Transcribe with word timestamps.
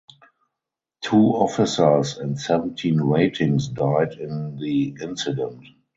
Two 1.01 1.15
officers 1.27 2.17
and 2.17 2.39
seventeen 2.39 2.99
ratings 2.99 3.67
died 3.67 4.13
in 4.13 4.55
the 4.57 4.97
incident. 4.99 5.63